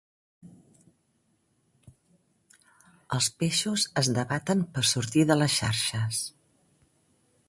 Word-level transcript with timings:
Els 3.17 3.29
peixos 3.41 3.87
es 4.03 4.09
debaten 4.19 4.65
per 4.79 4.85
sortir 4.93 5.27
de 5.33 5.41
les 5.43 5.61
xarxes. 5.61 6.23